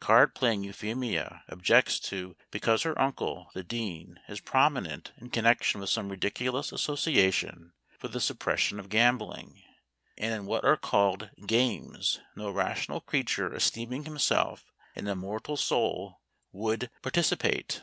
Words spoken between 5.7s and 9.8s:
with some ridiculous association for the suppression of gambling;